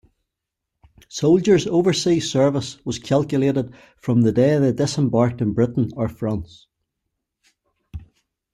[1.09, 6.65] Soldiers' Overseas Service was calculated from the day they disembarked in Britain or France.